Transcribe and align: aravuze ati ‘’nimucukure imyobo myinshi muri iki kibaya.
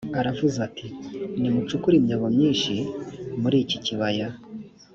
aravuze 0.19 0.57
ati 0.67 0.87
‘’nimucukure 1.39 1.95
imyobo 1.97 2.25
myinshi 2.35 2.73
muri 3.41 3.57
iki 3.63 3.77
kibaya. 3.85 4.29